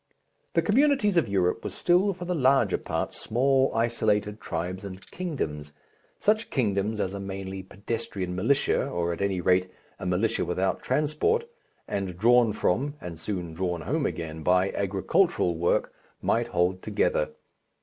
[0.55, 5.73] The communities of Europe were still for the larger part small isolated tribes and kingdoms,
[6.19, 9.69] such kingdoms as a mainly pedestrian militia, or at any rate
[9.99, 11.45] a militia without transport,
[11.87, 17.29] and drawn from (and soon drawn home again by) agricultural work, might hold together.